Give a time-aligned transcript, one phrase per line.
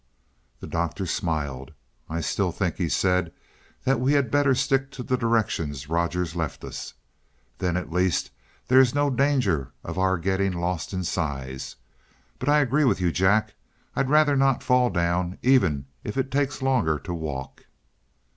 [0.61, 1.73] The Doctor smiled.
[2.09, 3.31] "I still think," he said,
[3.83, 6.95] "that we had better stick to the directions Rogers left us.
[7.59, 8.31] Then at least
[8.67, 11.75] there is no danger of our getting lost in size.
[12.39, 13.53] But I agree with you, Jack.
[13.95, 17.67] I'd rather not fall down, even if it takes longer to walk."